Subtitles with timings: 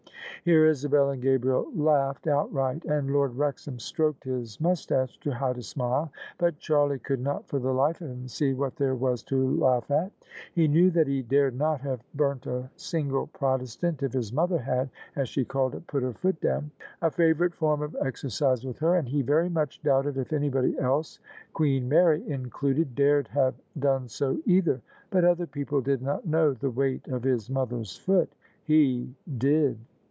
[0.43, 5.61] Here Isabel and Gabriel laughed outright, and Lord Wrexham stroked his moustache to hide a
[5.61, 9.55] smile; but Charlie could not for the life of him see what there was to
[9.59, 10.11] laugh at.
[10.55, 13.37] He knew that he dared not have burnt a single Protes
[13.83, 16.13] [103] THE SUBJECTION tant if his mother had, as she called it * put her
[16.13, 16.71] foot down
[17.03, 21.19] '—a favourite form of exercise with her; and he very much doubted if anybody else,
[21.53, 24.81] Queen Mary included, dared have done so either.
[25.11, 28.33] But other people did not know the weight of his mother's foot.
[28.63, 29.77] He did.